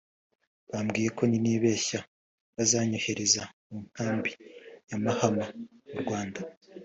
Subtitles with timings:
[0.69, 1.99] Bambwiye ko ninibeshya
[2.55, 4.31] bazanyohereza mu nkambi
[4.89, 5.45] ya Mahama
[5.89, 6.39] mu Rwanda